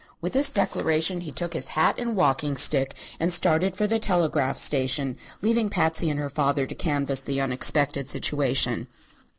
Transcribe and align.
With 0.19 0.33
this 0.33 0.51
declaration 0.51 1.21
he 1.21 1.31
took 1.31 1.53
his 1.53 1.67
hat 1.77 1.93
and 1.99 2.15
walking 2.15 2.57
stick 2.57 2.95
and 3.19 3.31
started 3.31 3.75
for 3.75 3.85
the 3.85 3.99
telegraph 3.99 4.57
station, 4.57 5.15
leaving 5.43 5.69
Patsy 5.69 6.09
and 6.09 6.19
her 6.19 6.27
father 6.27 6.65
to 6.65 6.73
canvass 6.73 7.21
the 7.21 7.39
unexpected 7.39 8.09
situation. 8.09 8.87